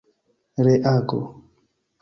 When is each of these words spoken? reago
reago 0.65 1.21